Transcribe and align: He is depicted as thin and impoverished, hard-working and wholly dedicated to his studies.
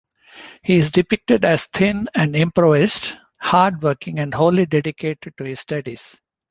He 0.63 0.77
is 0.77 0.89
depicted 0.89 1.45
as 1.45 1.65
thin 1.67 2.09
and 2.15 2.35
impoverished, 2.35 3.13
hard-working 3.39 4.17
and 4.17 4.33
wholly 4.33 4.65
dedicated 4.65 5.37
to 5.37 5.43
his 5.43 5.59
studies. 5.59 6.17